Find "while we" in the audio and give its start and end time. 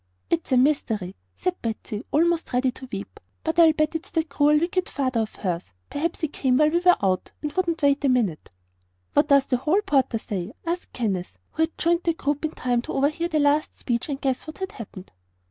6.57-6.79